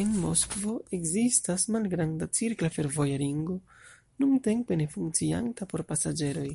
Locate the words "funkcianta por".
4.98-5.88